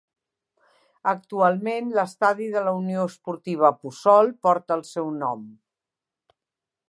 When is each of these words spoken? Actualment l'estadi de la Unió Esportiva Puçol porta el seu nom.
Actualment 1.11 1.91
l'estadi 1.97 2.47
de 2.55 2.63
la 2.69 2.73
Unió 2.79 3.05
Esportiva 3.11 3.71
Puçol 3.83 4.33
porta 4.47 4.79
el 4.79 4.83
seu 4.95 5.15
nom. 5.21 5.47